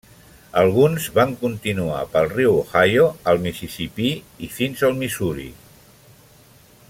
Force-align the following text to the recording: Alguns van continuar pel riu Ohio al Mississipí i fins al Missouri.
Alguns 0.59 1.03
van 1.17 1.33
continuar 1.41 1.99
pel 2.15 2.29
riu 2.31 2.57
Ohio 2.63 3.05
al 3.33 3.43
Mississipí 3.45 4.09
i 4.49 4.53
fins 4.57 4.83
al 4.89 4.99
Missouri. 5.03 5.49